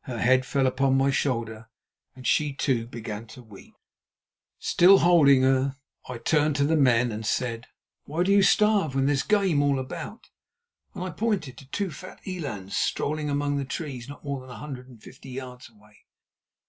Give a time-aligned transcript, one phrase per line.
[0.00, 1.68] Her head fell upon my shoulder,
[2.16, 3.76] and she too began to weep.
[4.58, 5.76] Still holding her,
[6.08, 7.68] I turned to the men and said:
[8.02, 10.30] "Why do you starve when there is game all about?"
[10.92, 14.56] and I pointed to two fat elands strolling among the trees not more than a
[14.58, 15.98] hundred and fifty yards away.